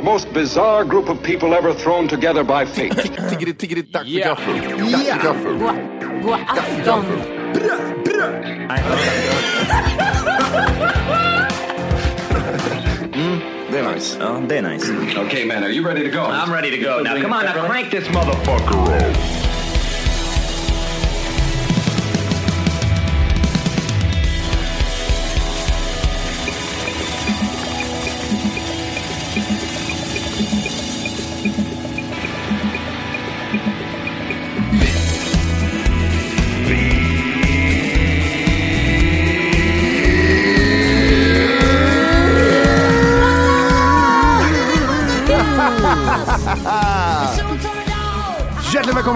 [0.00, 2.92] The most bizarre group of people ever thrown together by fate.
[3.30, 4.28] Tiggeri, tiggeri, dack för Ja.
[4.28, 4.54] gaffel.
[4.92, 5.58] Dack för gaffel.
[6.22, 7.04] God afton!
[13.14, 13.40] Mm,
[13.72, 14.16] det är nice.
[14.20, 14.92] Ja, det är nice.
[15.26, 16.22] okay, man, are you ready to go?
[16.24, 17.02] I'm ready to go.
[17.02, 19.39] Now, come on, now crank this motherfucker up.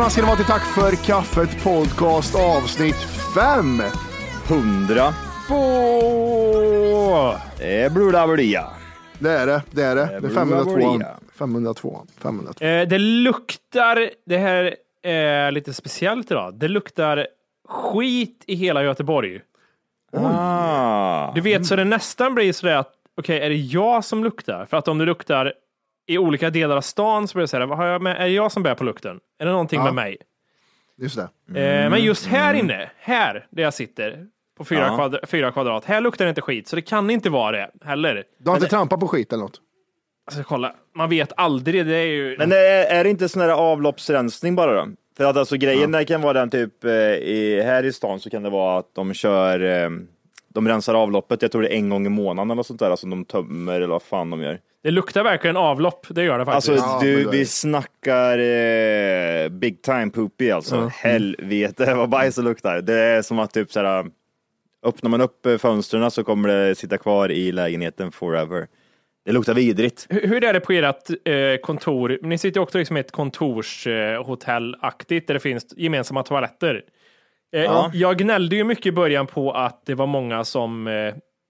[0.05, 2.97] Välkomna ska ni vara till Tack för kaffet podcast avsnitt
[3.34, 3.83] 5.
[4.48, 5.14] Hundra.
[5.48, 7.34] Få.
[7.58, 8.66] Det är blodablia.
[9.19, 10.06] Det är det, det är det.
[10.06, 10.70] Det är blir 502.
[10.70, 11.08] Maria.
[11.38, 12.06] 502.
[12.19, 12.64] 502.
[12.64, 16.54] Eh, det luktar, det här är lite speciellt idag.
[16.54, 17.26] Det luktar
[17.69, 19.41] skit i hela Göteborg.
[20.16, 21.32] Ah.
[21.34, 24.66] Du vet, så det nästan blir sådär att, okej, är det jag som luktar?
[24.66, 25.53] För att om det luktar
[26.06, 28.16] i olika delar av stan så blir det vad har jag med?
[28.16, 29.20] är det jag som bär på lukten?
[29.38, 29.84] Är det någonting Ja.
[29.84, 30.16] med mig?
[30.98, 31.22] Just det.
[31.60, 34.26] Eh, men just här inne, här där jag sitter,
[34.59, 34.97] på fyra, Ja.
[34.97, 38.25] kvadra, fyra kvadrat, här luktar det inte skit, så det kan inte vara det heller.
[38.38, 39.60] Du har inte trampat på skit eller något?
[40.26, 42.38] Alltså, kolla, man vet aldrig, det är ju...
[42.38, 44.92] Men är, är det inte sån här avloppsrensning bara då?
[45.16, 48.31] För att alltså grejen där kan vara den typ, eh, i, här i stan så
[48.31, 49.91] kan det vara att de kör, eh,
[50.48, 53.06] de rensar avloppet, jag tror det är en gång i månaden eller sånt där, alltså
[53.06, 54.60] de tömmer eller vad fan de gör.
[54.84, 56.69] Det luktar verkligen avlopp, det gör det faktiskt.
[56.72, 60.91] Alltså Ja, du, vi snackar eh, big time poopy alltså.
[60.95, 62.81] Helvete vad bajs det luktar.
[62.81, 64.06] Det är som att typ såhär,
[64.87, 68.67] öppnar man upp eh, fönstren så kommer det sitta kvar i lägenheten forever.
[69.25, 70.06] Det luktar vidrigt.
[70.11, 72.19] Hur hur är det på ert eh, kontor?
[72.22, 76.83] Ni sitter ju också liksom i ett kontorshotellaktigt där det finns gemensamma toaletter.
[77.55, 77.91] Eh, Ja.
[77.95, 80.93] Jag gnällde ju mycket i början på att det var många som, eh,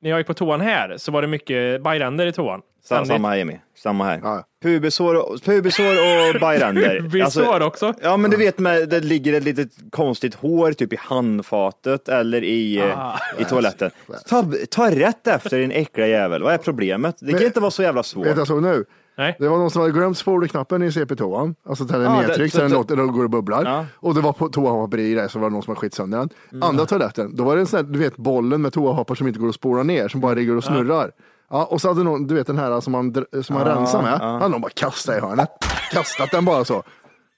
[0.03, 2.63] när jag gick på toan här, så var det mycket bajränder i toan.
[2.85, 3.09] Sa, Ständigt.
[3.09, 4.21] samma här Jimmy, samma här.
[4.23, 4.45] Ja.
[4.63, 7.01] Pubisår, och- pubisår och bajränder.
[7.01, 7.95] Pubisår också?
[8.03, 12.45] Ja men du vet, med, det ligger ett litet konstigt hår typ i handfatet eller
[12.45, 13.19] i, eh, Ah.
[13.39, 13.91] i toaletten.
[14.29, 17.17] Ta, ta rätt efter din äckliga jävel, vad är problemet?
[17.21, 18.27] Det kan Men- inte vara så jävla svårt.
[18.27, 18.85] Vet jag så nu?
[19.19, 19.37] Nej.
[19.39, 21.55] Det var någon som hade glömt spolknappen i CP-toan.
[21.69, 23.65] Alltså den är det- nedtryckt så den låter, den går och bubblar.
[23.65, 23.87] Ja.
[23.97, 26.19] Och det var på toahoppar i det så var det någon som har skitit sönder
[26.19, 26.29] den.
[26.53, 26.63] Mm.
[26.63, 29.41] Andra toaletten, då var det en sån här, du vet bollen med toahoppar som inte
[29.41, 31.05] går att spola ner, som bara ligger och snurrar.
[31.17, 31.25] Ja,
[31.63, 34.49] och så hade någon, du vet den här som man, som man rensar med, hade
[34.49, 35.49] någon bara kastat i hörnet.
[35.93, 36.83] Kastat den bara så.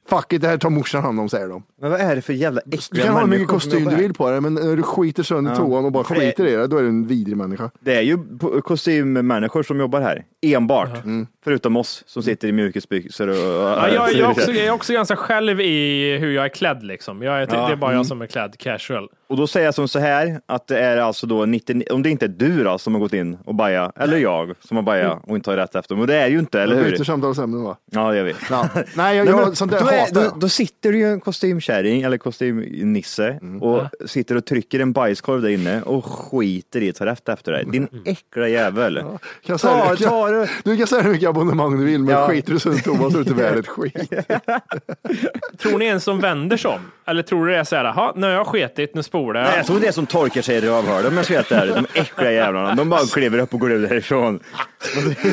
[0.08, 1.62] Fuck it, det här tar morsan hand om säger de.
[1.80, 3.96] Men vad är det för jävla äckliga Du kan ha hur mycket människor kostym du
[3.96, 6.66] vill på dig, men när du skiter sönder toan och bara det- skiter i det,
[6.66, 7.70] då är du en vidrig människa.
[7.80, 8.18] Det är ju
[8.64, 11.04] kostymmänniskor som jobbar här, enbart.
[11.04, 11.26] Mm.
[11.44, 13.36] Förutom oss som sitter i mjukisbyxor och...
[13.36, 16.82] Ja, jag, jag, är också, jag är också ganska själv i hur jag är klädd
[16.82, 17.22] liksom.
[17.22, 17.66] Jag är, Ja.
[17.66, 19.08] Det är bara jag som är klädd casual.
[19.28, 22.10] Och då säger jag som så här, att det är alltså då 99, om det
[22.10, 25.18] inte är du då som har gått in och bajat, eller jag som har bajat
[25.26, 26.90] och inte har rätt efter, men det är ju inte, eller hur?
[26.90, 27.76] byter samtalsämnen va?
[27.90, 28.34] Ja, det gör vi.
[28.50, 28.68] Ja.
[28.74, 32.02] Nej, jag, Nej, jag, men sånt där hatar då, då sitter det ju en kostymkärring
[32.02, 33.62] eller kostymnisse Mm.
[33.62, 37.52] och sitter och trycker en bajskorv där inne och skiter i att ta rätt efter
[37.52, 37.64] dig.
[37.72, 38.98] Din äckla jävel.
[39.00, 40.04] Kan jag säga, Ta, det?
[40.04, 40.48] ta det.
[40.64, 42.28] Du kan säga hur mycket abonnemang du vill, men Ja.
[42.28, 43.94] skiter du sönder toan så är det inte värd ett skit.
[45.62, 46.80] Tror ni en som vänder sig om?
[47.06, 49.48] Eller tror du det är så här, "Jaha, nu har jag skitit, nu spolar jag.
[49.48, 51.52] Nej, jag tror det är som torkar sig i rövhålet om jag ska vara helt
[51.52, 51.74] ärlig.
[51.74, 52.74] De äckliga jävlarna.
[52.74, 54.40] De bara kliver upp och går ut därifrån.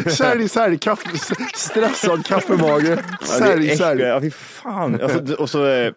[0.10, 1.10] Sälj, sälj, kaffe,
[1.56, 2.84] stressad kaffemage.
[2.90, 3.78] Ja, Sälj, äckliga.
[4.22, 4.32] sälj.
[4.64, 5.02] Ja, fan.
[5.02, 5.94] Alltså, och så, eh,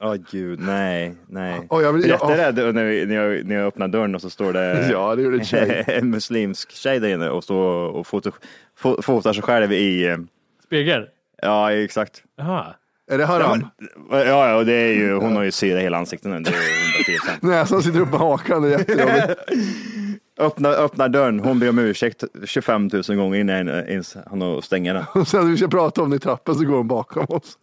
[0.00, 1.66] Åh gud, nej, nej.
[1.70, 4.20] Åh, jag vill- jag- Berättade det när, vi- när, jag, när jag öppnar dörren och
[4.20, 5.84] så står det Ja, det en tjej.
[5.88, 8.30] en muslimsk tjej där inne och står och foto,
[8.78, 10.16] fo, fotar sig själv i, eh,
[10.64, 11.06] Spegel?
[11.42, 12.22] ja exakt.
[12.36, 12.74] Jaha.
[13.10, 13.66] Är det haram?
[14.10, 16.50] Ja, ja, och det är ju, hon har ju syra i hela ansiktet nu, det
[16.50, 17.42] är 110 procent.
[17.42, 19.40] Näsan sitter upp på hakan, det är jättejobbigt.
[20.38, 24.92] Öppna, öppnar dörren, hon ber om ursäkt 25 000 gånger innan ens han har stänga
[24.92, 25.04] den.
[25.14, 27.58] Och sen när vi ska prata om det i trappen så går hon bakom oss.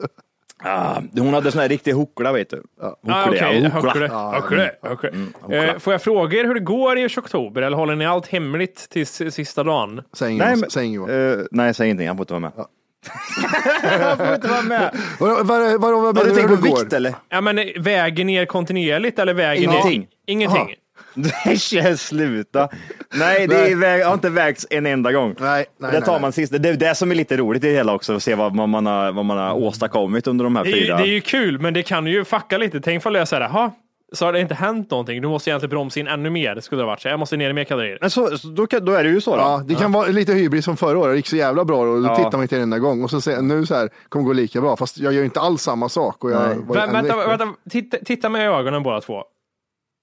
[0.63, 2.63] Ah, hon hade sån här riktig hockla vet du.
[2.81, 5.11] Ah, ja, höckle, höckle.
[5.49, 8.89] Eh, Får jag fråga er hur det går i oktober eller håller ni allt hemligt
[8.89, 10.01] till sista dagen?
[10.13, 10.59] Säg Nej, inget.
[10.59, 11.09] men, Säg inget.
[11.09, 12.51] eh, nej, säg ingenting, han får inte vara med.
[14.07, 14.95] han får inte vara med.
[15.19, 17.15] Vad Har menar du du tänkt på vikt eller?
[17.29, 19.99] Ja, men väger ner kontinuerligt eller väger Ingenting.
[19.99, 20.07] ner?
[20.25, 20.75] Ingenting.
[21.97, 22.69] Sluta.
[23.13, 23.71] Nej, det Nej.
[23.71, 25.35] är väg, har inte vägts en enda gång.
[25.39, 26.53] Nej, nej, det tar nej, man sist.
[26.59, 28.85] Det är det som är lite roligt i det hela också, att se vad, man,
[28.85, 30.97] har, vad man har åstadkommit under de här Det är, ju, fyra.
[30.97, 32.81] det är ju kul, men det kan ju fucka lite.
[32.81, 33.71] Tänk ifall jag säger jaha,
[34.13, 35.21] så har det inte hänt någonting.
[35.21, 36.55] Du måste egentligen bromsa in ännu mer.
[36.55, 37.07] Det skulle det ha varit så.
[37.07, 37.97] Jag måste ner i mer kalorier.
[38.01, 39.41] Men så, så då, kan, då är det ju så då.
[39.41, 41.13] Ja, det kan vara lite hybris som förra året.
[41.13, 42.15] Det gick så jävla bra och då Ja.
[42.15, 43.03] tittar man inte en enda gång.
[43.03, 44.77] Och så säger nu så här, kommer gå lika bra.
[44.77, 46.23] Fast jag gör inte alls samma sak.
[46.23, 46.39] Och jag
[46.73, 49.23] vänta, vänta titta, titta med i ögonen båda två.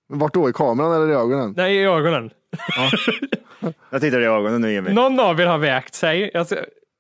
[0.08, 0.50] Vart då?
[0.50, 1.54] I kameran eller i ögonen?
[1.56, 2.30] Nej, i ögonen.
[3.90, 4.90] Jag tittar i ögonen nu Jimmy.
[4.92, 6.34] Någon av er har vägt sig.
[6.34, 6.56] Alltså,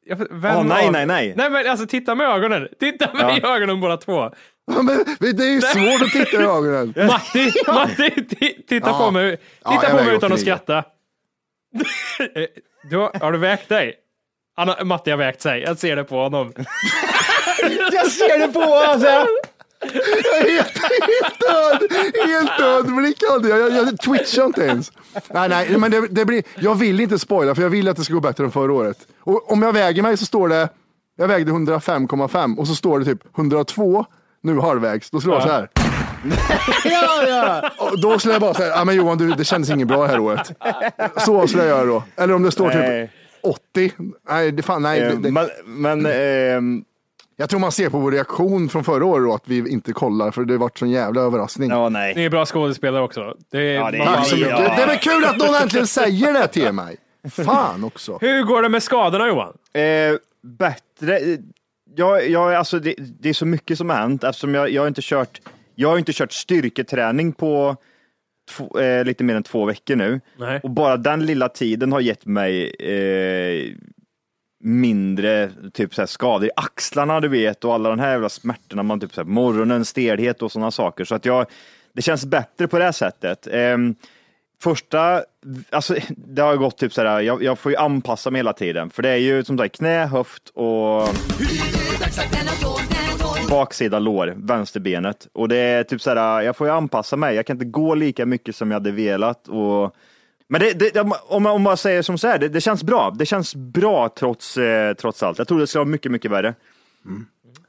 [0.06, 1.34] jag, vem Åh, nej, av- nej, nej.
[1.36, 2.68] Nej, men alltså titta med ögonen.
[2.80, 3.36] Titta med Ja.
[3.36, 4.12] i ögonen båda två.
[4.70, 6.94] Ja, Men, men det är ju svårt att titta i ögonen.
[7.06, 8.98] Matti, Matti, ti- titta Ja.
[8.98, 9.38] på mig.
[9.64, 10.44] Ja, Titta jag på mig utan att 89.
[10.44, 10.84] skratta.
[12.90, 13.94] du, har- har du vägt dig?
[14.56, 15.60] Han har, Matti har vägt sig.
[15.62, 16.52] Jag ser det på honom.
[17.92, 19.26] Jag ser det på alltså.
[19.94, 21.98] Jag är helt, helt död!
[22.28, 23.60] Helt död blick hade jag.
[23.60, 24.92] Jag, jag twitchar inte ens.
[25.30, 28.04] Nej, nej, men det, det blir, jag vill inte spoila för jag vill att det
[28.04, 28.98] ska gå bättre än förra året.
[29.20, 30.68] Och om jag väger mig så står det,
[31.16, 34.04] jag vägde 105,5 och så står det typ 102
[34.42, 35.10] nu halvvägs.
[35.10, 35.68] Då slår jag så här.
[36.84, 37.70] Ja, ja.
[37.78, 40.08] Och då skulle jag bara säga, ja men Johan du, det kändes inget bra det
[40.08, 40.52] här året.
[41.16, 42.02] Så skulle jag göra då.
[42.16, 43.06] Eller om det står Nej.
[43.06, 43.92] typ 80.
[44.28, 45.00] Nej, det fan, nej.
[45.00, 46.84] Det, Eh, det, Men, men ehm,
[47.40, 50.44] jag tror man ser på vår reaktion från förra året att vi inte kollar för
[50.44, 51.70] det har varit sån jävla överraskning.
[51.70, 52.24] ja, Ni nej.
[52.24, 53.34] är bra skådespelare också.
[53.50, 54.50] Det är, Ja, det är- man- Tack så mycket.
[54.50, 54.58] Ja.
[54.76, 56.96] Det är väl kul att någon äntligen säger det till mig.
[57.30, 58.18] Fan också.
[58.20, 59.52] Hur går det med skadorna Johan?
[59.72, 61.20] Eh, bättre.
[61.96, 64.88] Jag, jag, alltså det, det är så mycket som har hänt eftersom jag, jag har
[64.88, 65.40] inte kört
[65.74, 67.76] jag har inte kört styrketräning på
[68.50, 70.20] två, eh, lite mer än två veckor nu.
[70.38, 70.60] Nej.
[70.62, 73.74] Och bara den lilla tiden har gett mig eh,
[74.60, 78.82] mindre typ så här, skador i axlarna du vet och alla de här jävla smärtorna,
[78.82, 81.04] man typ så här, morgonen, stelhet och sådana saker.
[81.04, 81.46] Så att jag,
[81.92, 83.46] det känns bättre på det här sättet.
[83.52, 83.94] Ehm,
[84.62, 85.22] första,
[85.70, 88.90] alltså det har gått typ så här, jag, jag får ju anpassa mig hela tiden.
[88.90, 91.08] För det är ju som sagt knä, höft och
[93.50, 95.28] baksida lår, vänsterbenet.
[95.32, 97.36] Och det är typ så här, jag får ju anpassa mig.
[97.36, 99.48] Jag kan inte gå lika mycket som jag hade velat.
[99.48, 99.94] Och...
[100.48, 103.10] Men det, det, om, man, om man säger som så här, det, det känns bra.
[103.10, 105.38] Det känns bra trots, eh, trots allt.
[105.38, 106.54] Jag trodde det skulle vara mycket, mycket värre.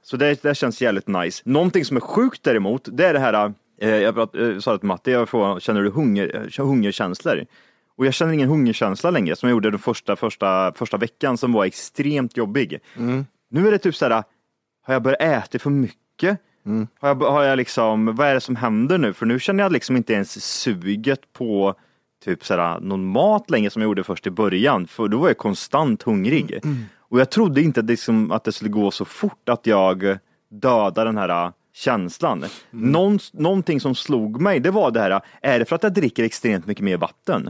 [0.04, 1.42] Så det, det känns jävligt nice.
[1.46, 4.80] Någonting som är sjukt däremot, det är det här, eh, jag prat, eh, sa det
[4.80, 7.46] till Matti, jag frågade, känner du hunger, eh, hungerkänslor?
[7.98, 11.54] Och jag känner ingen hungerkänsla längre som jag gjorde den första, första, första veckan som
[11.54, 12.80] var extremt jobbig.
[13.50, 14.24] Nu är det typ så här,
[14.86, 16.38] har jag börjat äta för mycket?
[17.00, 19.14] Har, jag, har jag liksom, vad är det som händer nu?
[19.14, 21.76] För nu känner jag liksom inte ens suget på
[22.26, 24.88] typ sådär, någon mat längre som jag gjorde först i början.
[24.88, 26.62] För då var jag konstant hungrig.
[26.98, 30.18] Och jag trodde inte att det, liksom, att det skulle gå så fort att jag
[30.52, 32.46] dödade den här känslan.
[32.72, 36.24] Någon, någonting som slog mig, det var det här, är det för att jag dricker
[36.24, 37.50] extremt mycket mer vatten?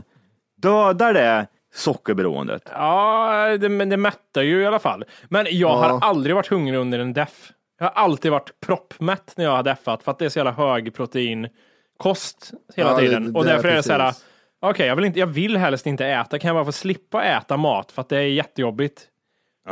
[0.62, 2.62] Dödar det sockerberoendet?
[2.72, 5.04] Ja, det, men det mättar ju i alla fall.
[5.28, 5.98] Men jag har Ja.
[6.02, 7.52] aldrig varit hungrig under en deff.
[7.78, 10.52] Jag har alltid varit proppmätt när jag har deffat för att det är så jävla
[10.52, 13.32] hög proteinkost hela Ja, det- tiden.
[13.32, 14.14] det och är därför är det så här,
[14.60, 16.38] okej, jag vill inte, jag vill helst inte äta.
[16.38, 19.06] Kan jag bara få slippa äta mat för att det är jättejobbigt.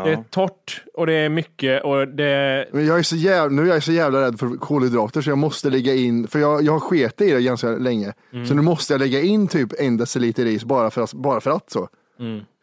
[0.05, 2.69] Det är torrt och det är mycket och det...
[2.73, 5.39] Men jag är så jävla, nu är jag så jävla rädd för kolhydrater så jag
[5.39, 8.13] måste lägga in, för jag, jag har sket i det ganska länge.
[8.49, 11.51] Så nu måste jag lägga in typ en deciliter ris bara för att, bara för
[11.51, 11.89] att så.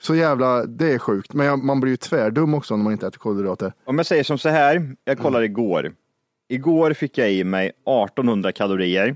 [0.01, 1.33] Så jävla, det är sjukt.
[1.33, 3.73] Men jag, man blir ju tvärdum också när man inte äter kolhydrater.
[3.85, 5.91] Om jag säger som så här, jag kollar igår.
[6.49, 9.15] Igår fick jag i mig 1800 kalorier.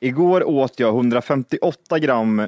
[0.00, 2.42] Igår åt jag 158 gram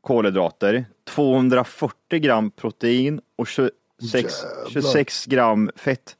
[0.00, 4.70] kolhydrater, 240 gram protein och 26, Jävlar.
[4.70, 6.16] 26 gram fett.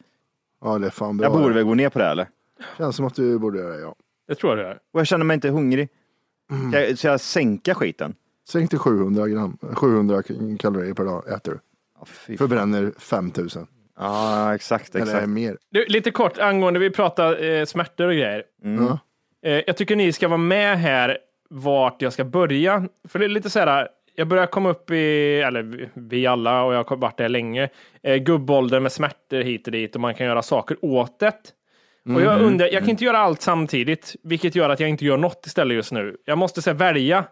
[0.60, 1.24] Ja det är fan bra.
[1.26, 2.28] Jag borde väl gå ner på det här, eller?
[2.78, 3.94] Känns som att du borde göra det ja.
[4.28, 4.78] Det tror jag det är.
[4.92, 5.88] Och jag känner mig inte hungrig.
[6.70, 8.14] Ska jag, ska jag sänka skiten?
[8.48, 10.22] Sänk till 700 gram, 700
[10.58, 11.58] kalorier per dag äter du.
[12.00, 12.36] Ja.
[12.36, 13.66] Förbränner 5000.
[13.98, 15.28] Ja, exakt, Eller exakt.
[15.28, 15.58] mer.
[15.70, 18.44] Du, lite kort angående, vi pratar eh, smärtor och grejer.
[18.62, 18.70] Ja.
[18.70, 18.98] Eh,
[19.42, 21.18] jag tycker ni ska vara med här
[21.50, 22.88] vart jag ska börja.
[23.08, 26.74] För det är lite så här, jag börjar komma upp i, eller vi- alla och
[26.74, 27.68] jag har varit där länge,
[28.02, 31.32] eh, gubbålder med smärtor hit och dit och man kan göra saker åt det.
[32.14, 35.16] Och jag undrar, jag kan inte göra allt samtidigt, vilket gör att jag inte gör
[35.16, 36.16] något istället just nu.
[36.24, 37.24] Jag måste så här, välja.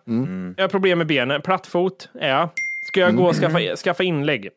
[0.56, 2.48] Jag har problem med benen, plattfot är jag.
[2.88, 4.48] Ska jag gå och skaffa, skaffa inlägg?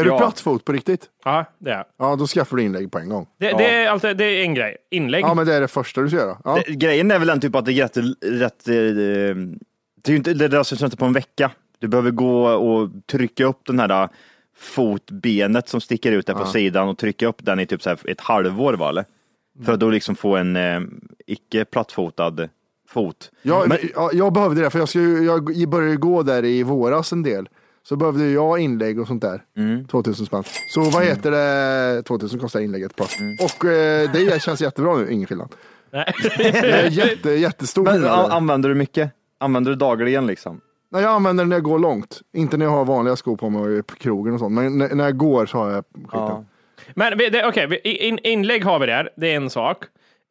[0.00, 1.04] Är du plattfot på riktigt?
[1.24, 1.84] Ja, det är jag.
[1.98, 3.26] Ja, då skaffar du inlägg på en gång.
[3.40, 4.76] Det, det, är alltid, det är en grej.
[4.90, 5.24] Inlägg.
[5.24, 6.38] Ja, men det är det första du ska göra.
[6.44, 6.62] Ja.
[6.66, 10.16] Det, grejen är väl den typ att det är rätt, rätt eh, det är ju
[10.16, 11.50] inte, det löser sig inte på en vecka.
[11.78, 14.08] Du behöver gå och trycka upp den här eh,
[14.56, 18.10] fotbenet som sticker ut där på sidan och trycka upp den i typ så här
[18.10, 19.04] ett halvår va, eller?
[19.64, 20.80] För att då liksom få en eh,
[21.26, 22.48] icke plattfotad
[22.88, 23.30] fot.
[23.42, 26.62] Jag, Men- ja, jag behövde det, för jag, ska ju, jag började gå där i
[26.62, 27.48] våras en del.
[27.88, 29.42] Så behövde jag inlägg och sånt där.
[29.56, 29.84] Mm.
[29.86, 30.42] 2000 spänn.
[30.74, 32.02] Så vad heter det?
[32.02, 33.04] 2000 kostar inlägget på.
[33.20, 33.36] Mm.
[33.40, 35.52] Och eh, det känns jättebra nu, ingen skillnad.
[35.90, 36.12] Nej.
[36.38, 38.30] Det är jätte, jättestor Men skillnad.
[38.30, 39.10] använder du mycket?
[39.40, 40.60] Använder du dagligen liksom?
[40.92, 42.20] Nej, jag använder den när jag går långt.
[42.36, 44.54] Inte när jag har vanliga skor på mig och är på krogen och sånt.
[44.54, 46.08] Men när, när jag går så har jag skiten.
[46.12, 46.44] Ja.
[46.94, 49.10] Men det- okej, vi- in, inlägg har vi där.
[49.16, 49.78] Det är en sak.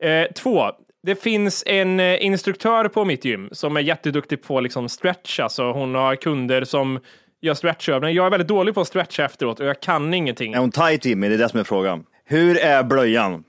[0.04, 0.64] Eh, två,
[1.04, 5.40] det finns en eh, instruktör på mitt gym som är jätteduktig på liksom stretch.
[5.40, 7.00] Alltså hon har kunder som
[7.46, 8.16] gör stretchövningar.
[8.16, 10.54] Jag är väldigt dålig på att stretcha efteråt och jag kan ingenting.
[10.54, 11.28] Är hon tight Jimmy?
[11.30, 12.04] Det är det som är frågan.
[12.26, 13.44] Hur är blöjan?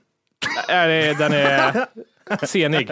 [0.69, 1.85] Är Den är
[2.45, 2.91] senig.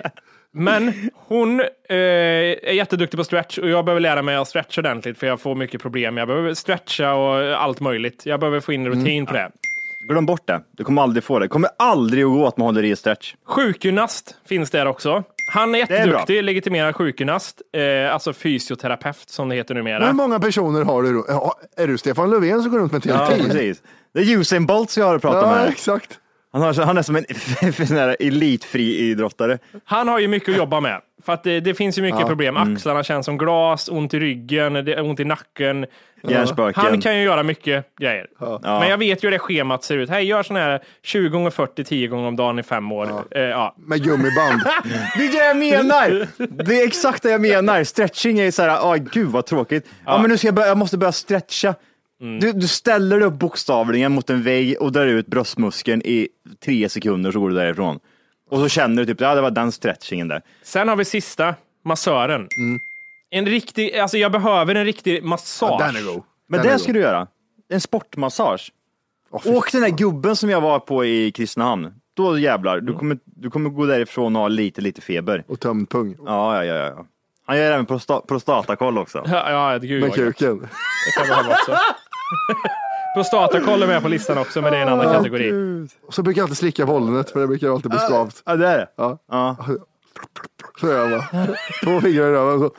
[0.52, 5.18] Men hon eh, är jätteduktig på stretch och jag behöver lära mig att stretcha ordentligt
[5.18, 6.18] för jag får mycket problem.
[6.18, 8.26] Jag behöver stretcha och allt möjligt.
[8.26, 9.52] Jag behöver få in rutin på det.
[10.10, 10.62] Glöm bort det.
[10.72, 11.46] Du kommer aldrig få det.
[11.46, 13.36] Det kommer aldrig att gå att man håller i stretch.
[13.46, 15.24] Sjukgymnast finns där också.
[15.48, 20.00] Han är är jätteduktig, legitimerad sjukgymnast, eh, alltså fysioterapeut som det heter numera.
[20.00, 21.24] Men hur många personer har du
[21.84, 23.82] är du Stefan Löfven som går runt med helt Ja, precis.
[24.14, 25.70] Det är Usain Bolt som jag har pratat Ja, med.
[25.70, 26.20] exakt.
[26.56, 27.26] Han, har, han är som en
[27.88, 29.58] sån här elitfri idrottare.
[29.86, 31.02] Han har ju mycket att jobba med.
[31.26, 32.58] För att det, det finns ju mycket problem.
[32.58, 32.74] Mm.
[32.74, 35.86] Axlarna känns som glas, ont i ryggen, ont i nacken.
[36.24, 36.84] Hjärnspöken.
[36.84, 38.28] Han kan ju göra mycket grejer.
[38.62, 40.10] Men jag vet ju hur det schemat ser ut.
[40.10, 43.10] Hej, gör sån här 20 gånger 40, 10 gånger om dagen i fem år.
[43.10, 43.40] Ja.
[43.40, 43.76] Eh, ja.
[43.78, 44.62] Med gummiband.
[45.18, 46.28] Det är det jag menar!
[46.64, 47.84] Det är exakt det jag menar.
[47.84, 49.88] Stretching är så här, åh gud vad tråkigt.
[50.06, 51.76] Ja, men nu ska jag, börja, jag måste börja stretcha.
[52.20, 56.28] Du, du ställer upp bokstavligen mot en vägg och drar ut bröstmuskeln i
[56.66, 58.00] tre sekunder så går du därifrån.
[58.50, 60.42] Och så känner du typ, ja det var den stretchingen där.
[60.64, 61.56] Sen har vi sista,
[61.86, 62.48] massören.
[63.30, 65.82] En riktig, alltså jag behöver en riktig massage.
[65.82, 66.24] Den är god.
[66.48, 66.82] Men Den det god.
[66.82, 67.28] ska du göra.
[67.70, 68.72] En sportmassage.
[69.44, 71.94] Fy Åk den där gubben som jag var på i Kristinehamn.
[72.14, 75.44] Då jävlar, du kommer, du kommer gå därifrån och ha lite, lite feber.
[75.48, 76.16] Och tömd pung.
[76.26, 76.86] Ja, ja, ja.
[76.86, 77.06] ja.
[77.46, 79.24] Han gör även prosta, prostatakoll också.
[79.26, 80.60] Ja, ja gud Med kuken.
[80.60, 81.72] Det kan ha också.
[83.16, 85.52] Prostatakoll är med på listan också, men det är en annan kategori.
[86.08, 88.44] Och så brukar jag alltid slicka på ollonet för det brukar alltid bli skavt.
[88.46, 88.88] Ja, det är det.
[88.96, 89.18] Ja.
[89.32, 89.58] Ja.
[90.80, 91.48] Så gör jag bara.
[91.84, 92.60] Två fingrar i röven.
[92.60, 92.72] Så.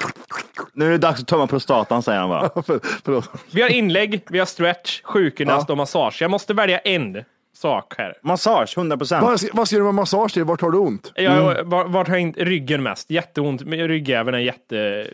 [0.72, 2.62] Nu är det dags att tömma prostatan, säger han bara.
[2.62, 3.30] För, förlåt.
[3.50, 6.22] Vi har inlägg, vi har stretch, sjukgymnast och massage.
[6.22, 7.24] Jag måste välja en
[7.56, 8.18] sak här.
[8.22, 9.22] Massage, 100 procent.
[9.22, 10.44] Vad ska, vad ska du med massage till?
[10.44, 11.12] Vart har du ont?
[11.14, 13.10] Jag, var, vart har jag inte ryggen mest?
[13.10, 13.62] Jätteont.
[13.62, 15.10] Men Ryggäveln är jätte...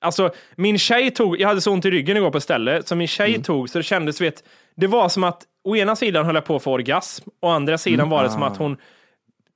[0.00, 1.40] Alltså, min tjej tog...
[1.40, 3.82] Jag hade så ont i ryggen igår på stället, så min tjej tog, så det
[3.82, 7.28] kändes, vet, det var som att å ena sidan höll jag på att få orgasm,
[7.42, 8.76] å andra sidan var det som att hon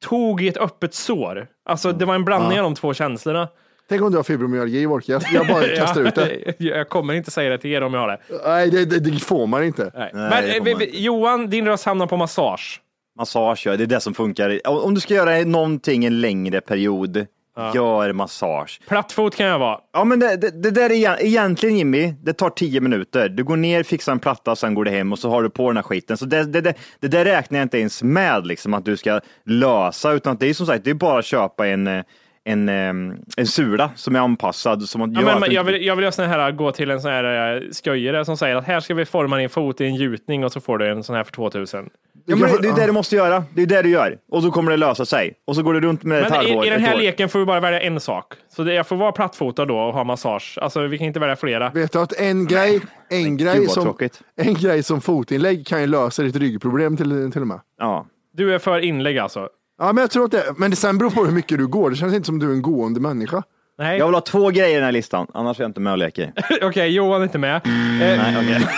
[0.01, 1.47] tog i ett öppet sår.
[1.65, 3.49] Alltså, det var en blandning av de två känslorna.
[3.89, 5.13] Tänk om du har fibromyalgi, Wolke.
[5.13, 6.55] Jag, jag bara kastar ut det.
[6.59, 8.19] Jag kommer inte säga det till er om jag har det.
[8.47, 9.91] Nej, det, det, det får man inte.
[9.95, 10.11] Nej.
[10.15, 10.99] Nej, Men det eh, får man inte.
[11.01, 12.81] Johan, din röst hamnar på massage.
[13.19, 14.61] Massage, ja, det är det som funkar.
[14.85, 17.27] Om du ska göra någonting en längre period,
[17.75, 18.81] gör massage.
[18.89, 19.79] Plattfot kan jag vara.
[19.93, 23.29] Ja, men det, det, det där är egent- egentligen Jimmy, det tar tio minuter.
[23.29, 25.69] Du går ner, fixar en platta, sen går du hem och så har du på
[25.69, 26.17] den här skiten.
[26.17, 29.21] Så det, det, det, det där räknar jag inte ens med liksom att du ska
[29.47, 32.03] lösa, utan det är som sagt, det är bara att köpa en, eh,
[32.45, 34.83] en, eh, en sula som är anpassad.
[34.83, 36.73] Som att Ja, gör men, att men jag, vill, jag vill göra sån här, gå
[36.73, 39.81] till en sån här uh, sköjare som säger att här ska vi forma din fot
[39.81, 41.91] i en gjutning och så får du en sån här för 2000.
[42.27, 43.45] Ja, men det är det du måste göra.
[43.55, 44.19] Det är det du gör.
[44.31, 45.35] Och så kommer det lösa sig.
[45.45, 46.65] Och så går du runt med ett Men halvår.
[46.65, 48.35] i, i den ett här leken får vi bara välja en sak.
[48.57, 50.59] Så det, jag får vara plattfotad då och ha massage.
[50.63, 51.71] Alltså vi kan inte välja flera.
[51.71, 52.81] Vet du att en grej,
[53.11, 54.21] en grej, vad som, tråkigt.
[54.37, 57.61] en grej som fotinlägg kan ju lösa ditt ryggproblem till, till och med.
[57.79, 58.07] Ja.
[58.33, 59.49] Du är för inlägg alltså?
[59.79, 61.91] Ja, men jag tror att det, men det sen beror på hur mycket du går.
[61.91, 63.43] Det känns inte som du är en gående människa.
[63.79, 65.93] Nej, Jag vill ha två grejer i den här listan, annars är jag inte med
[65.93, 66.33] och leker.
[66.63, 67.57] okej Johan är inte med.
[67.57, 67.63] Eh,
[67.99, 68.69] Nej, okej.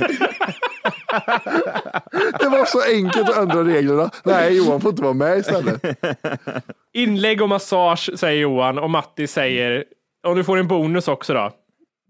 [2.40, 4.10] Det var så enkelt att ändra reglerna.
[4.24, 5.82] Nej, Johan får inte vara med istället.
[6.94, 9.84] inlägg och massage säger Johan och Matti säger,
[10.26, 11.50] om du får en bonus också då.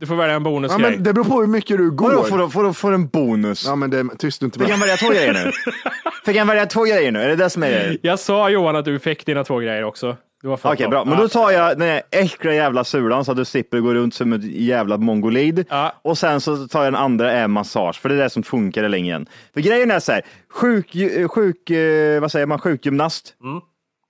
[0.00, 0.90] Du får välja en Ja, bonusgrej.
[0.90, 2.08] men det beror på hur mycket du går.
[2.10, 3.64] Vadå, får du, får, du, får du en bonus?
[3.66, 4.72] Ja, men det tyst du inte Fick bara.
[4.72, 5.50] han välja två grejer nu?
[6.24, 7.22] Fick han välja två grejer nu?
[7.22, 7.96] Är det det som är det?
[8.02, 10.16] Jag sa Johan att du fick dina två grejer också.
[10.44, 10.90] Okej, dem.
[10.90, 11.04] bra.
[11.04, 11.20] Men Ja.
[11.20, 14.32] då tar jag den här äckliga jävla sulan så att du slipper gå runt som
[14.32, 15.64] ett jävla mongolid.
[15.70, 15.92] Ja.
[16.02, 18.84] Och sen så tar jag den andra är massage, för det är det som funkar
[18.84, 19.26] i längden.
[19.54, 20.22] För grejen är så här,
[20.52, 20.96] sjuk,
[21.30, 23.34] sjuk, eh, vad säger man, sjukgymnast.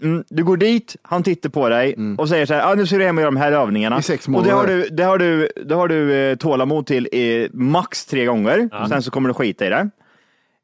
[0.03, 2.97] Mm, du går dit, han tittar på dig och säger så här, ah, nu ska
[2.99, 3.99] du hem och göra de här övningarna.
[3.99, 4.77] I sex och det har månader.
[4.77, 8.69] du, det har du, det har du eh, tålamod till i max tre gånger.
[8.89, 9.91] Sen så kommer du skita i det.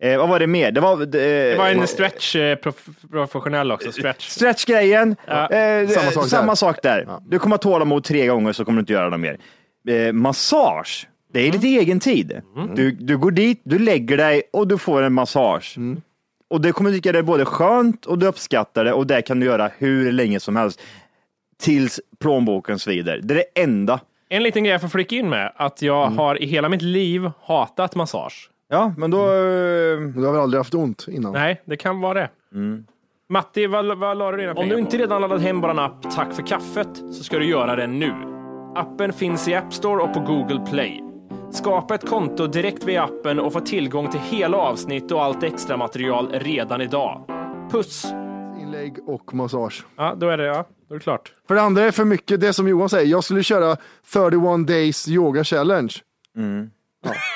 [0.03, 0.71] Eh, vad var det mer?
[0.73, 3.93] Det var, eh, Det var en stretch eh, prof, professionell också.
[3.93, 4.29] Stretch.
[4.29, 5.49] Stretchgrejen, Ja.
[5.51, 6.55] eh, Samma sak samma där.
[6.55, 7.09] sak där.
[7.29, 9.39] Du kommer ha tålamod tre gånger så kommer du inte göra det mer.
[9.89, 12.41] Eh, massage, det är lite egen tid.
[12.75, 15.77] Du, du går dit, du lägger dig och du får en massage.
[16.51, 19.41] Och det kommer tycka det är både skönt och du uppskattar det och det kan
[19.41, 20.81] du göra hur länge som helst.
[21.63, 23.21] Tills plånboken svider.
[23.23, 24.01] Det är det enda.
[24.29, 26.19] En liten grej jag får flika in med, att jag Mm.
[26.19, 28.51] har i hela mitt liv hatat massage.
[28.69, 29.19] Ja, men då...
[29.19, 31.33] eh, Du har väl aldrig haft ont innan?
[31.33, 32.31] Nej, det kan vara det.
[33.29, 36.33] Matti, vad, vad la du dina Om du inte redan laddat hem vår app Tack
[36.35, 38.13] för kaffet så ska du göra det nu.
[38.75, 41.03] Appen finns i App Store och på Google Play.
[41.53, 45.77] Skapa ett konto direkt via appen och få tillgång till hela avsnitt och allt extra
[45.77, 47.25] material redan idag.
[47.71, 48.07] Puss!
[48.61, 49.85] Inlägg och massage.
[49.97, 51.33] Ja, då är det, ja, då är det klart.
[51.49, 53.07] För det andra är för mycket det som Johan säger.
[53.07, 53.77] Jag skulle köra
[54.13, 55.95] 31 days yoga challenge.
[57.05, 57.13] Ja.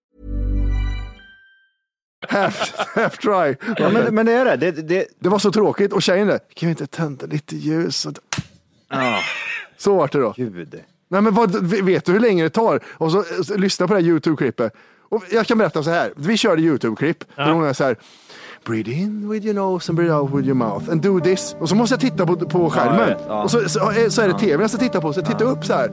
[2.29, 3.55] Half, half try.
[3.77, 4.71] Ja, men, men det är det.
[4.71, 8.05] det, det Det var så tråkigt och tjejen där, kan vi inte tända lite ljus?
[8.05, 8.13] Och-
[9.77, 10.33] Så vart det då.
[10.37, 10.79] gud.
[11.07, 12.79] Nej men vad, vet du hur länge det tar?
[12.87, 14.71] Och så, så lyssna på det här YouTube-klippet.
[15.09, 17.95] Och jag kan berätta så här, vi körde YouTube-klipp där hon är så här,
[18.65, 21.55] breathe in with your nose and breathe out with your mouth and do this.
[21.59, 23.07] Och så måste jag titta på, på skärmen.
[23.07, 23.17] vet.
[23.27, 23.43] Ja.
[23.43, 23.79] Och så, så,
[24.09, 25.87] så är det tv jag ska titta på, så jag tittar upp så här.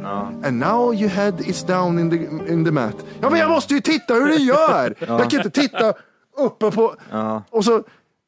[0.46, 2.96] And now your head is down in the, in the mat.
[3.20, 4.94] Ja men jag måste ju titta hur det gör!
[4.98, 5.94] Jag kan inte titta
[6.38, 6.94] uppe på...
[7.50, 7.82] Och så,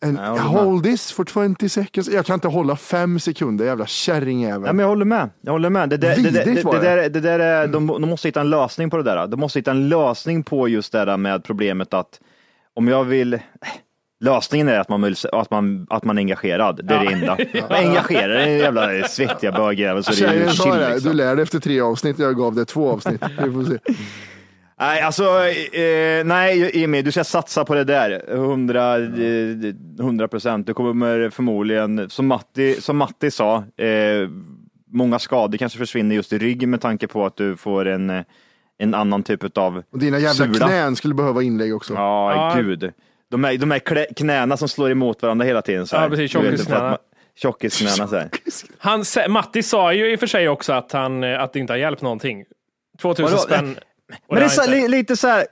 [0.04, 0.62] and jag håller med.
[0.64, 2.08] hold this for 20 seconds.
[2.08, 4.66] Jag kan inte hålla fem sekunder, jävla kärringjävel.
[4.66, 5.30] Ja, men jag håller med.
[5.40, 5.88] Jag håller med.
[5.88, 6.94] Det, där- det, det, det, Vidrigt var det, det.
[7.02, 9.26] där, det där är, de, de måste hitta en lösning på det där.
[9.26, 12.20] De måste hitta en lösning på just det där med problemet att
[12.74, 13.38] om jag vill
[14.22, 16.80] Lösningen är att man, vill- att man, att man är engagerad.
[16.84, 17.38] Det är det enda.
[17.68, 21.10] Man engagerar en jävla svettiga bögjävel så Tjejen sa det, Liksom.
[21.10, 23.22] du lär dig efter tre avsnitt, jag gav det två avsnitt.
[23.44, 23.78] Vi får se.
[24.80, 25.24] Nej, alltså,
[25.72, 28.24] eh, nej Jimmy, du ska satsa på det där.
[28.28, 29.04] 100 eh,
[30.00, 30.66] 100 procent.
[30.66, 34.28] Du kommer förmodligen, som Matti, som Matti sa, eh,
[34.92, 38.22] många skador kanske försvinner just i ryggen med tanke på att du får en, eh,
[38.78, 40.66] en annan typ av Och dina jävla sula.
[40.66, 41.94] knän skulle behöva inlägg också.
[41.94, 42.62] Ja, Ja.
[42.62, 42.92] gud.
[43.30, 45.86] De här, de här klä- knäna som slår emot varandra hela tiden.
[45.86, 46.02] Så här.
[46.04, 46.98] Ja, precis, tjockisknäna.
[47.36, 48.08] Tjockisknäna.
[48.08, 48.28] så här.
[48.78, 51.58] Han, sä- Matti sa ju i och för sig också att, han, eh, att det
[51.58, 52.44] inte har hjälpt någonting.
[53.02, 53.38] 2000 Vadå?
[53.38, 53.76] spänn.
[54.26, 55.46] Och Men det är så, li, lite så här,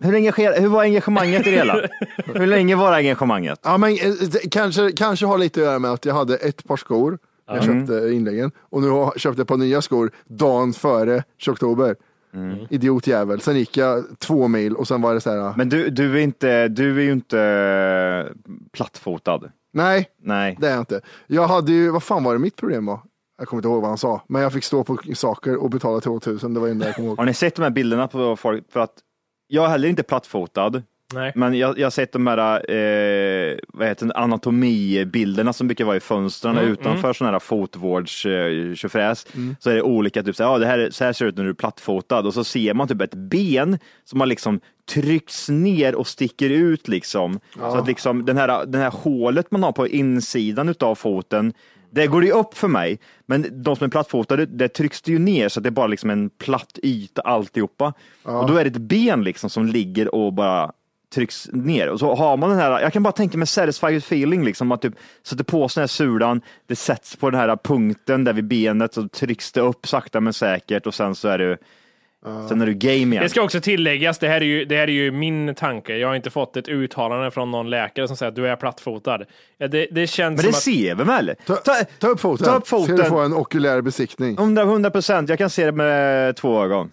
[0.00, 1.80] hur, engager, hur var engagemanget i det hela?
[2.34, 3.60] hur länge var engagemanget?
[3.62, 6.64] Ja, men, eh, det kanske, kanske har lite att göra med att jag hade ett
[6.64, 7.86] par skor när jag Mm.
[7.86, 11.96] köpte inläggen och nu har jag köpt ett par nya skor dagen före oktober.
[12.34, 12.58] Mm.
[12.70, 13.40] Idiotjävel.
[13.40, 15.54] Sen gick jag två mil och sen var det så här.
[15.56, 18.32] Men du, du, är inte, du är ju inte
[18.72, 19.40] plattfotad.
[19.72, 20.56] Nej, Nej.
[20.60, 21.00] det är jag inte.
[21.26, 23.00] Jag hade ju, vad fan var det mitt problem var?
[23.38, 26.00] Jag kommer inte ihåg vad han sa, men jag fick stå på saker och betala
[26.00, 26.54] 2000.
[26.54, 27.18] Det var det enda jag kommer ihåg.
[27.18, 28.72] Har ni sett de här bilderna på folk?
[28.72, 28.94] För att
[29.48, 30.82] jag är heller inte plattfotad.
[31.14, 31.32] Nej.
[31.34, 35.96] Men jag, jag har sett de här eh, vad heter det, anatomibilderna som brukar vara
[35.96, 39.26] i fönstren Mm, utanför sådana här fotvårds eh, tjofräs.
[39.60, 41.36] Så är det olika, typ så här, ja, det här, så här ser det ut
[41.36, 45.48] när du är plattfotad och så ser man typ ett ben som har liksom tryckts
[45.48, 47.40] ner och sticker ut liksom.
[47.54, 51.52] Så att liksom den här, den här hålet man har på insidan utav foten
[51.94, 55.18] det går ju upp för mig, men de som är plattfotade, det trycks det ju
[55.18, 57.92] ner så att det är bara liksom en platt yta alltihopa.
[58.22, 60.72] Och då är det ett ben liksom som ligger och bara
[61.14, 61.88] trycks ner.
[61.88, 64.82] Och så har man den här, jag kan bara tänka mig satisfied feeling, liksom att
[64.82, 68.48] typ sätter på sig den här sulan, det sätts på den här punkten där vid
[68.48, 71.56] benet så trycks det upp sakta men säkert och sen så är du,
[72.48, 73.22] sen är du game igen.
[73.22, 75.96] Det ska också tilläggas, det här, är ju, det här är ju min tanke.
[75.96, 79.18] Jag har inte fått ett uttalande från någon läkare som säger att du är plattfotad.
[79.58, 80.62] Ja, Det, det känns Men det som att...
[80.62, 81.34] ser vi väl?
[81.46, 82.46] Ta, Ta, ta upp foten.
[82.46, 83.06] ta upp Ska du foten.
[83.06, 84.34] få en okulär besiktning.
[84.38, 86.90] 100, 100 procent, jag kan se det med två ögon.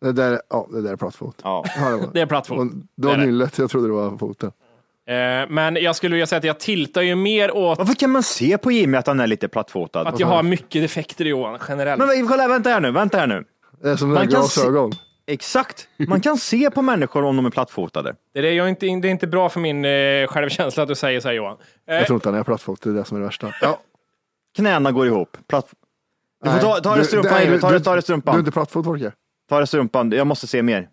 [0.00, 1.40] Det där, ja, det där är plattfot.
[1.44, 1.64] Ja.
[1.76, 2.58] Ja, det, är plattfot.
[2.58, 4.52] Och Det var nyllet, jag trodde det var foten.
[5.08, 5.14] Eh,
[5.48, 8.58] men jag skulle vilja säga att jag tiltar ju mer åt Varför kan man se
[8.58, 10.00] på Jimmy att han är lite plattfotad?
[10.00, 11.98] att jag har mycket defekter Johan, generellt.
[11.98, 13.44] Men kolla, vänta här nu, vänta här nu.
[13.84, 14.92] Det är som Man kan glasögon.
[15.26, 18.14] Exakt, man kan se på människor om de är plattfotade.
[18.32, 20.94] Det, är det, jag inte, det är inte bra för min eh, självkänsla att du
[20.94, 21.56] säger så här Johan.
[21.88, 23.54] Eh, Jag tror inte han är plattfot, det är det som är det värsta.
[23.60, 23.80] Ja.
[24.56, 25.36] Knäna går ihop.
[25.46, 25.68] Platt...
[26.44, 27.94] Du får ta, ta det i du- strumpan nej, du- ta det, du- ta det
[27.94, 28.38] i Du är strumpan.
[28.38, 29.12] inte plattfot Folke?
[29.48, 30.88] Ta det i strumpan, jag måste se mer.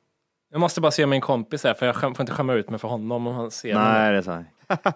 [0.51, 2.87] jag måste bara se min kompis här, för jag får inte skämma ut mig för
[2.87, 3.83] honom om han ser mig.
[3.83, 4.45] Nej, det är så här.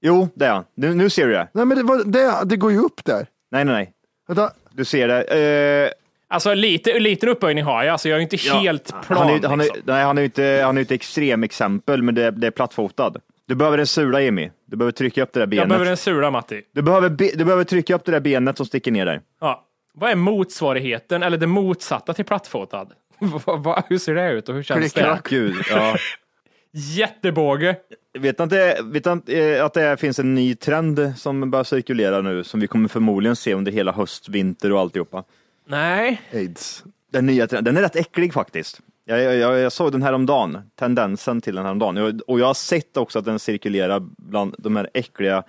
[0.00, 0.64] Jo, det är han.
[0.74, 1.48] Nu, nu ser du det.
[1.52, 3.26] Nej men det, var, det, det går ju upp där.
[3.50, 3.92] Nej, nej, nej.
[4.28, 4.52] Vänta.
[4.70, 5.92] Du ser det.
[6.30, 9.18] Alltså lite, liten upphöjning har jag, alltså jag är inte helt plan.
[9.18, 9.82] han, är, han, är, liksom.
[9.84, 13.14] nej, han är inte, han är inte extrem exempel, men det, det är plattfotad.
[13.46, 14.50] Du behöver en sula Jimmy.
[14.66, 15.60] Du behöver trycka upp det där benet.
[15.60, 16.62] Jag behöver en sula Matti.
[16.72, 19.20] du, behöver be, du behöver trycka upp det där benet som sticker ner där.
[19.40, 19.64] Ja.
[19.94, 22.88] Vad är motsvarigheten, eller det motsatta till plattfotad?
[23.88, 25.20] Hur ser det ut och hur känns det?
[25.24, 25.96] Gud, ja.
[26.72, 27.76] Jättebåge.
[28.18, 32.44] Vet inte, vet inte eh, att det finns en ny trend som börjar cirkulera nu
[32.44, 35.24] som vi kommer förmodligen se under hela höst, vinter och alltihopa.
[35.68, 36.22] Nej.
[36.32, 36.84] Aids.
[37.12, 38.80] Den nya den är rätt äcklig faktiskt.
[39.04, 41.96] Jag, jag, jag, såg den här om dagen, tendensen till den här om dagen.
[41.96, 45.42] Jag- Och jag har sett också att den cirkulerar bland de här äckliga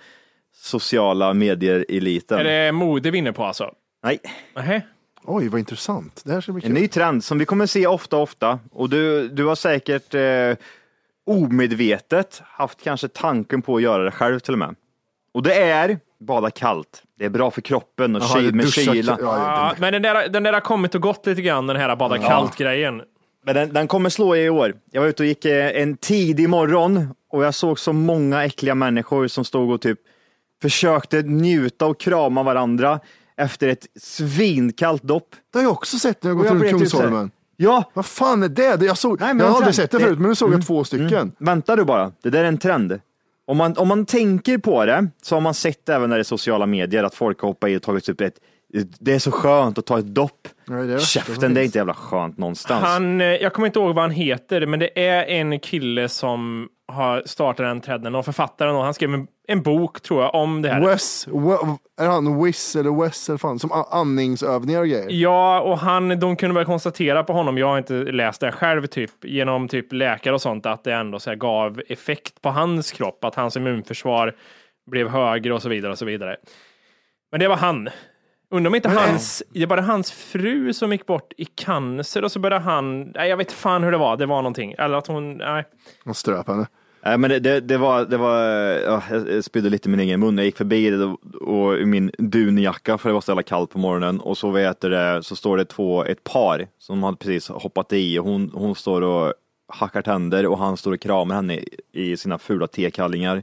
[0.56, 2.38] sociala medier-eliten.
[2.38, 3.72] Är det mode vi är inne på alltså?
[4.02, 4.18] Nej,
[4.56, 4.82] Nähä.
[5.24, 6.22] Oj, vad intressant.
[6.24, 6.80] Det här ska bli en kul.
[6.82, 8.58] ny trend som vi kommer se ofta, ofta.
[8.72, 10.56] Och du, du har säkert eh,
[11.26, 14.74] omedvetet haft kanske tanken på att göra det själv till och med.
[15.34, 17.02] Och det är bada kallt.
[17.18, 19.18] Det är bra för kroppen och kyl, med kyla.
[19.20, 21.96] Ja, Ja, men den där, den där har kommit och gått lite grann, den här
[21.96, 23.02] bada kallt-grejen.
[23.44, 24.74] Men den, den kommer slå i år.
[24.90, 28.74] Jag var ute och gick eh, en tidig morgon och jag såg så många äckliga
[28.74, 29.98] människor som stod och typ
[30.62, 33.00] försökte njuta och krama varandra
[33.36, 35.28] efter ett svinkallt dopp.
[35.52, 37.30] Det har jag också sett när jag gått jag runt typ Kungsholmen.
[37.56, 38.82] Ja, Vad fan är det?
[38.84, 40.84] jag, såg, Nej, men jag har aldrig sett det förut, men nu såg jag två
[40.84, 41.32] stycken.
[41.38, 42.12] vänta du bara.
[42.22, 43.00] Det där är en trend.
[43.50, 46.24] Om man, om man tänker på det så har man sett även när det är
[46.24, 48.34] sociala medier att folk har hoppat i och tagit upp ett
[49.00, 50.48] det är så skönt att ta ett dopp.
[50.64, 52.84] Nej, det Käften, det är inte jävla skönt någonstans.
[52.84, 56.68] Han, eh, jag kommer inte ihåg vad han heter, men det är en kille som
[56.88, 60.62] har startat den trenden och författaren och han skrev en, en bok tror jag om
[60.62, 60.80] det här.
[60.80, 61.58] Wes, we,
[62.00, 65.06] är han Wiss eller Wes eller fan, som andningsövningar och grejer?
[65.10, 68.86] Ja, och han, de kunde väl konstatera på honom, jag har inte läst det själv,
[68.86, 72.92] typ, genom typ läkare och sånt, att det ändå så här, gav effekt på hans
[72.92, 74.34] kropp, att hans immunförsvar
[74.90, 76.36] blev högre och så vidare och så vidare.
[77.30, 77.88] Men det var han.
[78.50, 82.32] Undrar om inte hans, det var det hans fru som gick bort i cancer och
[82.32, 84.74] så började han, nej jag vet fan hur det var, det var någonting.
[84.78, 85.64] Eller att hon, nej.
[86.04, 86.66] Han ströp henne.
[87.02, 88.42] Nej, men det, det, det var, det var
[88.78, 90.38] ja, jag spydde lite i min egen mun.
[90.38, 91.04] Jag gick förbi det
[91.40, 94.80] och i min dunjacka för det var så jävla kallt på morgonen och så vet
[94.80, 98.74] det, så står det två, ett par som hade precis hoppat i och hon, hon
[98.74, 99.34] står och
[99.68, 103.42] hackar tänder och han står och kramar henne i, i sina fula tekallingar.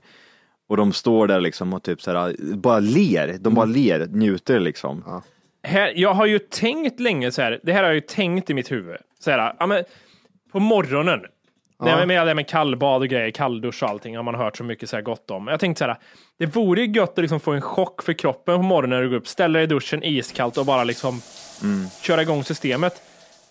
[0.70, 3.38] Och de står där liksom och typ så här, bara ler.
[3.40, 5.22] De bara ler, njuter liksom.
[5.64, 8.54] Här, jag har ju tänkt länge så här, det här har jag ju tänkt i
[8.54, 8.98] mitt huvud.
[9.20, 9.84] Så här, ja, men,
[10.52, 11.20] på morgonen,
[11.80, 14.90] jag med det med kallbad och grejer, kalldusch och allting, har man hört så mycket
[14.90, 15.48] så här gott om.
[15.48, 15.98] Jag tänkte så här,
[16.40, 19.10] det vore ju gött att liksom få en chock för kroppen på morgonen när du
[19.10, 21.22] går upp, ställa dig i duschen iskallt och bara liksom
[22.02, 23.02] köra igång systemet.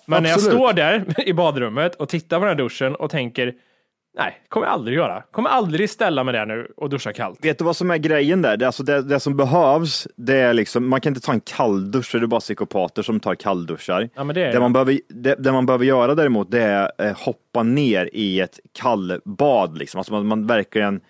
[0.06, 0.58] Men när jag Absolut.
[0.58, 3.54] står där i badrummet och tittar på den här duschen och tänker,
[4.16, 5.22] nej, kommer jag aldrig göra.
[5.30, 7.44] Kommer aldrig ställa mig där nu och duscha kallt.
[7.44, 8.56] Vet du vad som är grejen där?
[8.56, 11.40] Det, är alltså det, det som behövs, det är liksom, man kan inte ta en
[11.40, 14.08] kalldusch, för det är bara psykopater som tar kallduschar.
[14.14, 14.60] Ja, men det är det, det.
[14.60, 18.60] man behöver, det, det man behöver göra däremot, det är eh, hoppa ner i ett
[18.72, 19.78] kallbad.
[19.78, 19.98] Liksom.
[19.98, 21.00] Alltså man, man verkligen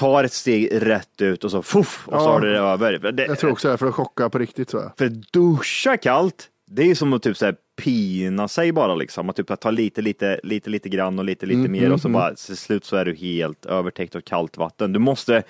[0.00, 2.32] tar ett steg rätt ut och så fuff, och så Ja.
[2.32, 3.12] har det över.
[3.12, 4.70] Det, Jag tror också det är för att chocka på riktigt.
[4.70, 4.92] Så.
[4.98, 9.30] För duscha kallt, Det är ju som att typ så här pina sig bara liksom.
[9.30, 12.00] Att typ ta lite, lite, lite, lite grann och lite, lite Mm, mer mm, och
[12.00, 14.92] så bara till slut så är du helt övertäckt av kallt vatten.
[14.92, 15.42] Du måste,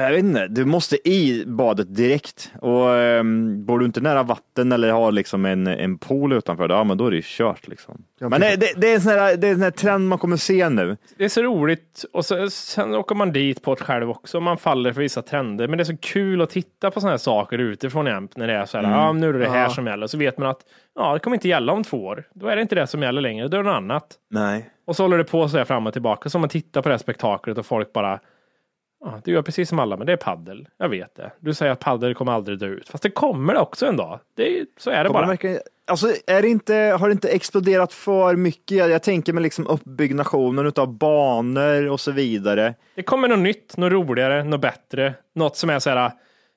[0.00, 2.52] jag vet inte, du måste i badet direkt.
[2.60, 6.84] Och um, bor du inte nära vatten eller har liksom en, en pool utanför, ja
[6.84, 8.02] men då är det ju kört liksom.
[8.20, 10.08] Ja, Men det, det, det är en sån här, det är en sån här trend
[10.08, 10.96] man kommer se nu.
[11.16, 14.40] Det är så roligt och så, sen åker man dit på ett själv också.
[14.40, 15.68] Man faller för vissa trender.
[15.68, 18.54] Men det är så kul att titta på sådana här saker utifrån jämt när det
[18.54, 18.96] är så här, Mm.
[18.98, 19.70] ja nu är det det här Ja.
[19.70, 20.06] som gäller.
[20.06, 20.60] Så vet man att
[20.94, 22.24] ja, det kommer inte gälla om två år.
[22.34, 24.06] Då är det inte det som gäller längre, då är det något annat.
[24.30, 24.70] Nej.
[24.86, 26.28] Och så håller det på så här fram och tillbaka.
[26.28, 28.20] Så man tittar på det här spektaklet och folk bara
[29.04, 30.68] Ja, du gör precis som alla, men det är paddel.
[30.78, 31.32] Jag vet det.
[31.40, 32.88] Du säger att paddel kommer aldrig dö ut.
[32.88, 34.20] Fast det kommer det också en dag.
[34.36, 35.28] Det är, så är det Kommer bara.
[35.28, 38.76] verkligen- Alltså, är det inte, har det inte exploderat för mycket?
[38.78, 42.74] Jag, jag tänker med liksom uppbyggnationen utav banor och så vidare.
[42.94, 45.14] Det kommer något nytt, något roligare, något bättre.
[45.34, 46.10] Något som är så här.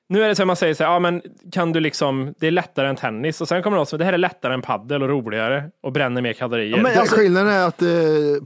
[0.08, 2.46] Nu är det så här man säger så här, ja men kan du liksom, det
[2.46, 3.40] är lättare än tennis.
[3.40, 6.22] Och sen kommer något som, det här är lättare än paddel och roligare och bränner
[6.22, 6.76] mer kalorier.
[6.76, 7.88] Ja, men Det, alltså- skillnaden är att eh,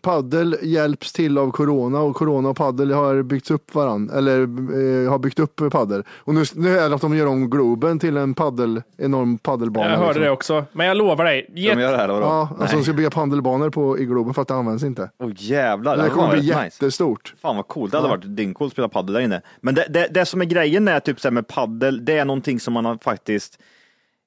[0.03, 5.11] paddel hjälps till av corona och corona och paddel har byggts upp varann eller eh,
[5.11, 6.03] har byggt upp paddel.
[6.16, 9.90] Och nu, nu är det att de gör om Globen till en paddel, enorm paddelbana.
[9.90, 10.23] jag hörde liksom.
[10.25, 10.64] det också.
[10.73, 11.46] Men jag lovar dig.
[11.55, 12.14] Ge, De gör det här då?
[12.14, 15.11] Ja, alltså de ska bygga paddelbanor på, i Globen för att det används inte.
[15.23, 16.55] Åh jävlar, Det hade kommer bli nice.
[16.64, 17.35] jättestort.
[17.42, 19.40] Fan vad coolt, det hade varit dyngcoolt att spela padel där inne.
[19.61, 22.24] Men det, det, det som är grejen är typ så här med paddel, det är
[22.24, 23.58] någonting som man har faktiskt,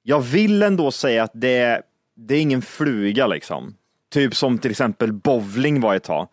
[0.02, 1.82] jag vill ändå säga att det, är-
[2.16, 3.74] det är ingen fluga liksom.
[4.12, 6.28] Typ som till exempel bowling var ett tag.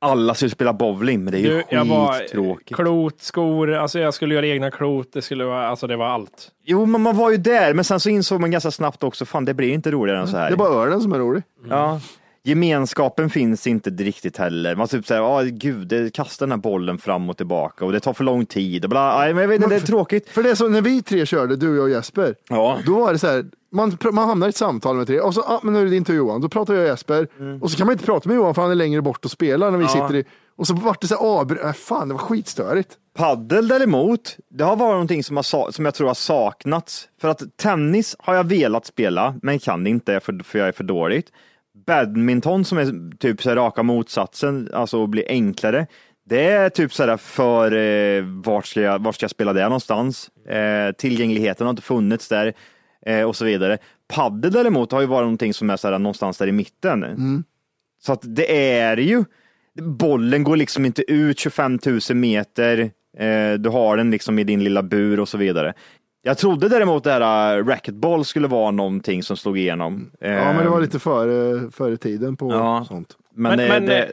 [0.00, 2.76] Alla skulle spela bowling, men det är ju du, jag var skittråkigt.
[2.76, 5.12] klot, skor, alltså jag skulle göra egna klot.
[5.12, 6.50] Det skulle vara, alltså det var allt.
[6.64, 9.44] Jo, men man var ju där, men sen så insåg man ganska snabbt också, fan
[9.44, 10.46] det blir inte roligare än så här.
[10.48, 11.42] Det är bara ölen som är rolig.
[11.70, 12.00] Ja.
[12.44, 14.76] Gemenskapen finns inte riktigt heller.
[14.76, 18.00] Man typ säger, ja gud, det kastar den här bollen fram och tillbaka och det
[18.00, 18.84] tar för lång tid.
[18.84, 20.28] Och bla, nej, men jag vet inte, det är tråkigt.
[20.28, 22.78] För det är så när vi tre körde, du, jag och Jesper, Ja.
[22.86, 25.40] då var det så här, man, man hamnar i ett samtal med tre och så,
[25.42, 27.62] ah, men nu är det din tur Johan, då pratar jag och Jesper Mm.
[27.62, 29.70] och så kan man inte prata med Johan för han är längre bort och spelar
[29.70, 30.24] när vi sitter i,
[30.56, 32.90] och så vart det så här avbry- äh, fan det var skitstörigt.
[33.16, 37.08] Paddel däremot, det har varit någonting som, har, som jag tror har saknats.
[37.20, 40.84] För att tennis har jag velat spela, men kan inte för, för jag är för
[40.84, 41.26] dåligt.
[41.86, 45.86] Badminton som är typ så här raka motsatsen, alltså blir enklare.
[46.26, 49.62] Det är typ så här för eh, vart, ska jag, vart ska jag spela det
[49.62, 50.30] någonstans?
[50.48, 52.52] Eh, tillgängligheten har inte funnits där
[53.06, 53.78] eh, och så vidare.
[54.08, 57.04] Paddel däremot har ju varit någonting som är så här någonstans där i mitten.
[58.02, 59.24] Så att det är ju,
[59.82, 64.64] bollen går liksom inte ut 25 000 meter, eh, du har den liksom i din
[64.64, 65.74] lilla bur och så vidare.
[66.22, 70.10] Jag trodde däremot det här uh, racquetball skulle vara någonting som slog igenom.
[70.20, 72.84] Ja men det var Eh, lite före, före tiden på Ja.
[72.88, 73.16] sånt.
[73.34, 74.08] Men, Men, det, men det, eh,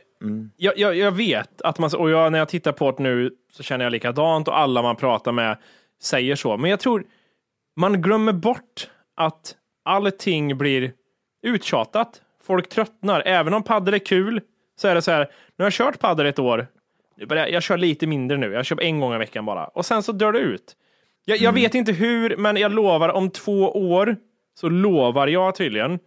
[0.58, 3.64] jag, jag, jag vet att man, och jag, när jag tittar på det nu så
[3.64, 5.58] känner jag likadant och alla man pratar med
[6.02, 6.58] säger så.
[6.58, 7.04] Men jag tror
[7.76, 10.92] man glömmer bort att allting blir
[11.48, 12.22] uttjatat.
[12.44, 13.24] Folk tröttnar.
[13.26, 14.42] Även om paddel är kul
[14.82, 15.20] så är det så här,
[15.58, 16.68] nu har jag kört paddel ett år.
[17.30, 18.52] Jag kör lite mindre nu.
[18.54, 19.66] Jag kör en gång i veckan bara.
[19.66, 20.76] Och sen så dör det ut.
[21.26, 24.16] Jag, jag vet inte hur, men jag lovar om två år
[24.60, 26.00] så lovar jag tydligen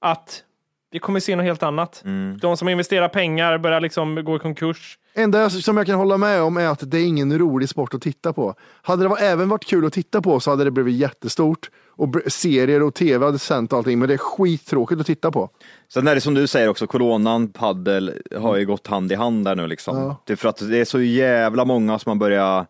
[0.00, 0.42] att
[0.90, 2.04] vi kommer se något helt annat.
[2.40, 4.98] De som investerar pengar börjar liksom gå i konkurs.
[5.14, 8.02] enda som jag kan hålla med om är att det är ingen rolig sport att
[8.02, 8.54] titta på.
[8.82, 11.70] Hade det var, även varit kul att titta på så hade det blivit jättestort.
[11.98, 15.50] Och br- serier och tv hade sänt allting, men det är skittråkigt att titta på.
[15.92, 19.44] Sen är det som du säger också, coronan, paddel har ju gått hand i hand
[19.44, 19.98] där nu liksom.
[19.98, 20.22] Ja.
[20.26, 22.68] Typ för att det är så jävla många som har börjat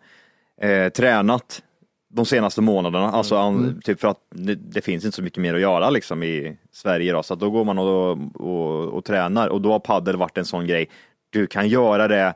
[0.62, 1.62] eh, tränat
[2.08, 3.10] de senaste månaderna.
[3.10, 6.22] Alltså an, typ för att det, det finns inte så mycket mer att göra liksom
[6.22, 7.22] i Sverige då.
[7.22, 10.66] Så då går man och, och, och tränar och då har paddel varit en sån
[10.66, 10.90] grej.
[11.30, 12.34] Du kan göra det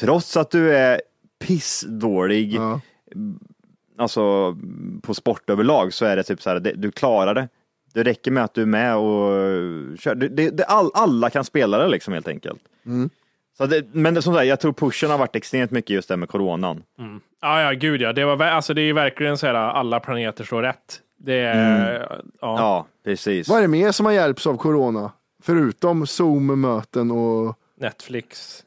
[0.00, 1.02] trots att du är
[1.46, 2.54] pissdålig.
[2.54, 2.80] Ja.
[3.98, 4.56] Alltså
[5.02, 7.48] på sport överlag så är det typ så här, det, du klarar det.
[7.94, 10.14] Det räcker med att du är med och kör.
[10.14, 12.60] Det, det, all, alla kan spela det liksom helt enkelt.
[13.56, 16.16] Så det, men det, som sagt, jag tror pushen har varit extremt mycket just det
[16.16, 16.82] med coronan.
[17.40, 18.12] Ja, ja, gud ja.
[18.12, 21.00] Det, var, alltså, det är ju verkligen så här, alla planeter slår rätt.
[21.18, 22.26] Det är, ja.
[22.40, 23.48] Ja, precis.
[23.48, 25.12] Vad är det mer som har hjälpts av corona?
[25.42, 28.60] Förutom Zoom-möten och Netflix,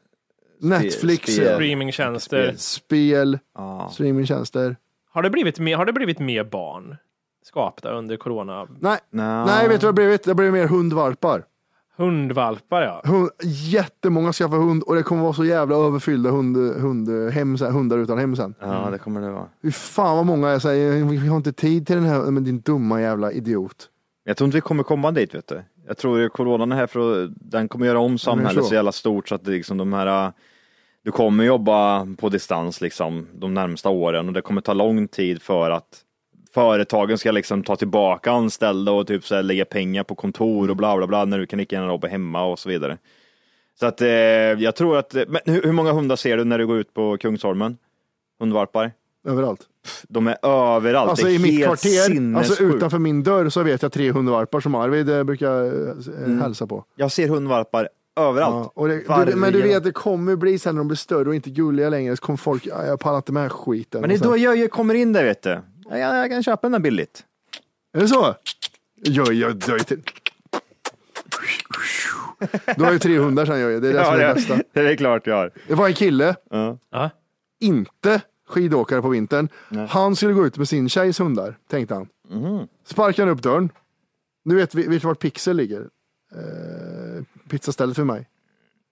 [0.60, 1.54] Netflix, spel.
[1.54, 2.54] streamingtjänster.
[2.58, 3.90] spel, Ja.
[3.94, 4.76] streamingtjänster.
[5.12, 6.98] Har det blivit mer, har det blivit mer barn
[7.44, 8.68] skapta under corona?
[8.80, 9.46] Nej, Nå.
[9.46, 10.24] nej, vet du vad det har blivit?
[10.24, 11.44] Det har blivit mer hundvalpar.
[11.98, 13.02] Hundvalpar ja.
[13.06, 17.74] Hund, jättemånga skaffar hund och det kommer vara så jävla överfyllda hund, hund, hem, sen-
[17.74, 18.56] hundar utan hem sen.
[18.60, 19.48] Ja, det kommer det vara.
[19.62, 22.60] Fy fan vad många jag säger, vi har inte tid till den här, men din
[22.62, 23.90] dumma jävla idiot.
[24.24, 25.64] Jag tror inte vi kommer komma dit, vet du.
[25.88, 28.70] Jag tror att coronan är här för att den kommer göra om samhället så.
[28.70, 30.34] så jävla stort så att det liksom de här
[31.04, 35.42] du kommer jobba på distans liksom de närmsta åren och det kommer ta lång tid
[35.42, 36.04] för att
[36.58, 40.76] företagen ska liksom ta tillbaka anställda och typ så här lägga pengar på kontor och
[40.76, 42.98] bla bla bla när du kan lika gärna jobba hemma och så vidare.
[43.80, 46.68] Så att eh, jag tror att, men hur, hur många hundar ser du när du
[46.68, 47.78] går ut på Kungsholmen?
[48.40, 48.92] Hundvalpar?
[49.28, 49.60] Överallt.
[50.10, 51.10] De är överallt.
[51.10, 54.60] Alltså det är i mitt kvarter, alltså utanför min dörr så vet jag tre hundvalpar
[54.60, 56.84] som Arvid eh, brukar eh, hälsa på.
[56.96, 57.90] Jag ser hundvalpar
[58.20, 58.72] överallt.
[58.76, 61.36] Ja, det, du, men du vet, det kommer bli sen när de blir större och
[61.36, 64.02] inte gulliga längre, så kommer folk, "Ja, jag pallar inte med skiten.
[64.02, 65.60] Men det är då jag, jag kommer in där vet du.
[65.90, 67.26] Ja, Jag, jag kan köpa den där billigt.
[67.94, 68.36] Är det så?
[68.96, 70.02] Ja, ja, du har ju till...
[72.78, 74.58] Du har ju tre hundar sen Jojje, det är det som är det bästa.
[74.74, 75.52] det är klart jag har.
[75.68, 76.36] Det var en kille,
[76.90, 77.10] Ja.
[77.60, 79.50] inte skidåkare på vintern.
[79.90, 82.08] Han skulle gå ut med sin tjejs hundar, tänkte han.
[82.30, 82.68] Mhm.
[82.86, 83.70] Sparkade upp dörren.
[84.46, 85.80] Nu vet vi vet du vart Pixel ligger?
[86.36, 88.28] Eh, pizzastället för mig.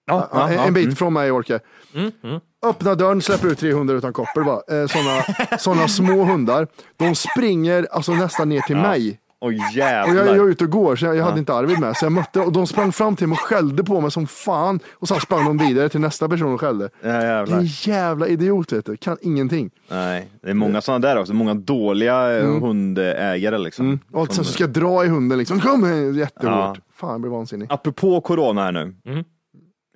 [0.06, 0.70] Ja, Ja, ja, en, ja.
[0.70, 1.60] bit från mig Orke.
[1.94, 2.40] Mm, mm.
[2.66, 4.42] Öppna dörren, släpper ut tre hundar utan koppel.
[4.42, 5.22] Eh, såna,
[5.58, 6.66] såna små hundar.
[6.96, 9.20] De springer alltså nästan ner till mig.
[9.40, 10.14] Åh Och jävlar.
[10.14, 11.96] jag, jag är ute och går, så jag, jag hade inte Arvid med.
[11.96, 14.80] Så jag mötte och de sprang fram till mig och skällde på mig som fan.
[14.94, 16.88] Och sen sprang de vidare till nästa person och skällde.
[17.00, 17.58] Ja, Det är jävlar.
[17.58, 19.70] en jävla idiot vet du, kan ingenting.
[19.90, 21.34] Nej, det är många sådana där också.
[21.34, 23.86] Många dåliga eh, hundägare liksom.
[23.86, 23.98] Mm.
[24.12, 25.60] Och sen så ska jag dra i hunden liksom.
[25.60, 26.44] Kom här, jättehårt.
[26.44, 26.76] Ja.
[26.96, 27.66] Fan, jag blir vansinnig.
[27.70, 28.94] Apropå corona här nu.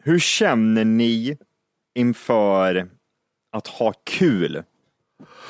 [0.02, 1.38] Hur känner ni
[1.94, 2.88] inför
[3.52, 4.62] att ha kul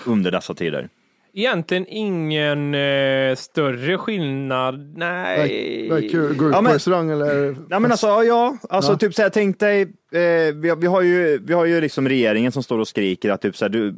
[0.07, 0.89] under dessa tider?
[1.35, 4.99] Egentligen ingen eh, större skillnad.
[4.99, 5.89] Nej.
[5.91, 7.57] Vad är kul, gå ut Ja, på men- restaurang eller?
[7.71, 8.97] Ja men alltså, ja, alltså Ja.
[8.99, 12.09] typ så här, tänk dig, eh, vi, har- vi har ju, vi har ju liksom
[12.09, 13.89] regeringen som står och skriker att typ så här, du,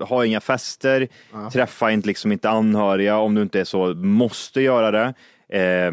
[0.00, 1.08] eh, ha inga fester,
[1.52, 5.14] träffa inte liksom inte anhöriga om du inte är så, måste göra det.
[5.60, 5.92] Eh,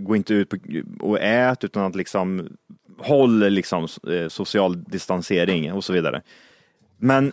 [0.00, 0.56] gå inte ut på,
[1.00, 2.48] och ät utan att liksom
[2.98, 6.22] håll liksom eh, social distansering och så vidare.
[6.98, 7.32] Men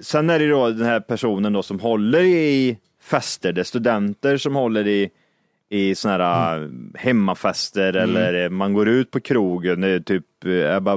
[0.00, 4.36] sen är det då den här personen då som håller i fester, det är studenter
[4.36, 5.10] som håller i
[5.72, 6.92] i såna här Mm.
[6.94, 10.96] hemmafester eller eh, man går ut på krogen, typ Ebba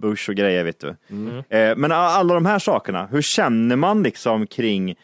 [0.00, 0.96] Busch och grejer vet du.
[1.10, 1.80] Mm.
[1.80, 4.94] Men alla de här sakerna, hur känner man liksom kring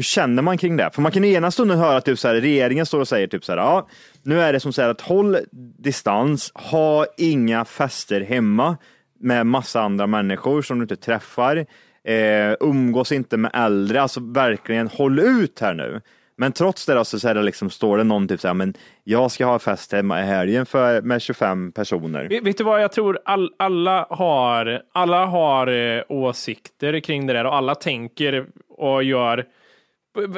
[0.00, 0.90] hur känner man kring det?
[0.92, 3.26] För man kan i ena stunden höra att typ så här, regeringen står och säger
[3.26, 3.88] typ så här, ja,
[4.22, 5.38] nu är det som säger att håll
[5.78, 8.76] distans, ha inga fester hemma
[9.18, 11.56] med massa andra människor som du inte träffar,
[12.04, 16.00] eh, umgås inte med äldre, alltså verkligen håll ut här nu.
[16.36, 19.30] Men trots det så, är det liksom, står det någon typ så här, men jag
[19.30, 22.28] ska ha fest hemma i helgen för, med 25 personer.
[22.28, 27.32] Vet vet du vad, jag tror all, alla har, alla har eh, åsikter kring det
[27.32, 29.46] där och alla tänker och gör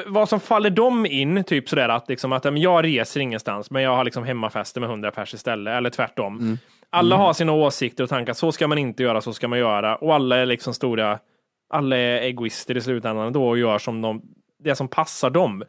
[0.07, 3.97] vad som faller dem in, typ sådär att, liksom, att jag reser ingenstans, men jag
[3.97, 6.59] har liksom hemmafester med 100 pers istället, eller tvärtom.
[6.91, 9.97] Alla har sina åsikter och tankar, så ska man inte göra, så ska man göra,
[9.97, 11.19] och alla är liksom stora,
[11.71, 14.23] alla är egoister i slutändan då och gör som de,
[14.65, 15.65] det som passar dem.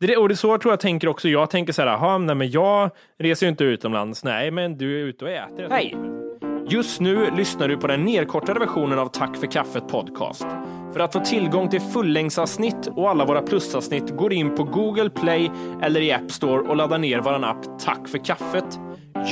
[0.00, 1.28] Det är det, och det är så tror jag tänker också.
[1.28, 4.24] Jag tänker så här, "Jaha, nej men jag reser ju inte utomlands.
[4.24, 5.68] Nej, men du är ute och äter.
[5.70, 6.23] Hej!
[6.68, 10.46] Just nu lyssnar du på den nedkortade versionen av Tack för kaffet podcast.
[10.92, 15.50] För att få tillgång till fullängdsavsnitt och alla våra plusavsnitt går in på Google Play
[15.82, 18.78] eller i App Store och laddar ner vår app Tack för kaffet.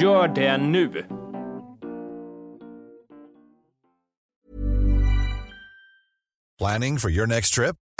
[0.01, 1.05] Gör det nu!
[6.59, 7.77] Planning for your next trip?